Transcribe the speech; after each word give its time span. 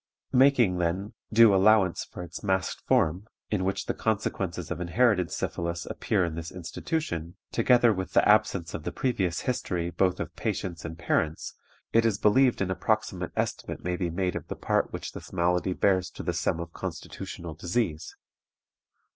Making, 0.33 0.79
then, 0.79 1.13
due 1.31 1.53
allowance 1.53 2.05
for 2.05 2.23
its 2.23 2.41
masked 2.41 2.81
form, 2.87 3.27
in 3.51 3.63
which 3.63 3.85
the 3.85 3.93
consequences 3.93 4.71
of 4.71 4.81
inherited 4.81 5.29
syphilis 5.29 5.85
appear 5.85 6.25
in 6.25 6.33
this 6.33 6.49
institution, 6.51 7.35
together 7.51 7.93
with 7.93 8.13
the 8.13 8.27
absence 8.27 8.73
of 8.73 8.81
the 8.81 8.91
previous 8.91 9.41
history 9.41 9.91
both 9.91 10.19
of 10.19 10.35
patients 10.35 10.83
and 10.85 10.97
parents, 10.97 11.53
it 11.93 12.03
is 12.03 12.17
believed 12.17 12.61
an 12.61 12.71
approximate 12.71 13.31
estimate 13.35 13.83
may 13.83 13.95
be 13.95 14.09
made 14.09 14.35
of 14.35 14.47
the 14.47 14.55
part 14.55 14.91
which 14.91 15.11
this 15.11 15.31
malady 15.31 15.73
bears 15.73 16.09
to 16.09 16.23
the 16.23 16.33
sum 16.33 16.59
of 16.59 16.73
constitutional 16.73 17.53
disease. 17.53 18.15